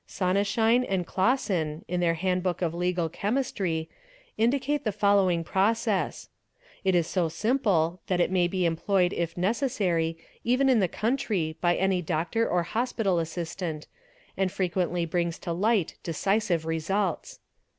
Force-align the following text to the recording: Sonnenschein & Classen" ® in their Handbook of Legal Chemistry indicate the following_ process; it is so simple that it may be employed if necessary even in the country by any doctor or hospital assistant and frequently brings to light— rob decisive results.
Sonnenschein 0.07 0.81
& 1.05 1.05
Classen" 1.05 1.77
® 1.81 1.83
in 1.87 1.99
their 1.99 2.15
Handbook 2.15 2.63
of 2.63 2.73
Legal 2.73 3.07
Chemistry 3.07 3.87
indicate 4.35 4.83
the 4.83 4.91
following_ 4.91 5.43
process; 5.45 6.27
it 6.83 6.95
is 6.95 7.05
so 7.05 7.29
simple 7.29 8.01
that 8.07 8.19
it 8.19 8.31
may 8.31 8.47
be 8.47 8.65
employed 8.65 9.13
if 9.13 9.37
necessary 9.37 10.17
even 10.43 10.69
in 10.69 10.79
the 10.79 10.87
country 10.87 11.55
by 11.61 11.75
any 11.75 12.01
doctor 12.01 12.49
or 12.49 12.63
hospital 12.63 13.19
assistant 13.19 13.85
and 14.35 14.51
frequently 14.51 15.05
brings 15.05 15.37
to 15.37 15.53
light— 15.53 15.91
rob 15.97 16.01
decisive 16.03 16.65
results. 16.65 17.37